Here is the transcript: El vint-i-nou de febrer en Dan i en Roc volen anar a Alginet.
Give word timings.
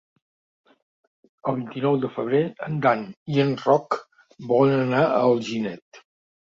El 1.51 1.59
vint-i-nou 1.59 1.99
de 2.07 2.11
febrer 2.17 2.41
en 2.71 2.81
Dan 2.87 3.07
i 3.35 3.45
en 3.47 3.55
Roc 3.69 4.01
volen 4.55 4.79
anar 4.89 5.09
a 5.15 5.25
Alginet. 5.33 6.05